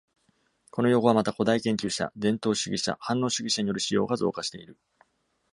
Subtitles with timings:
[0.71, 4.79] この用語はまた、古代研究者、伝統主義者、反応主義者による使用が増加している。